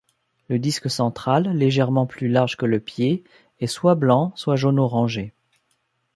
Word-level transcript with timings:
Le 0.47 0.57
disque 0.57 0.89
central, 0.89 1.47
légèrement 1.55 2.07
plus 2.07 2.27
large 2.27 2.57
que 2.57 2.65
le 2.65 2.79
pied, 2.79 3.23
est 3.59 3.67
soit 3.67 3.93
blanc 3.93 4.33
soit 4.35 4.55
jaune-orangé. 4.55 5.31